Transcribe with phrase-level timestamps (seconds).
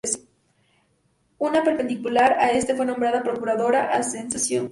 [1.37, 4.59] Una perpendicular a esta fue nombrada Procuradora Ascensión García.